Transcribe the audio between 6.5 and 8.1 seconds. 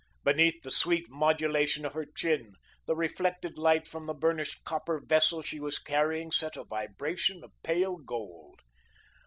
a vibration of pale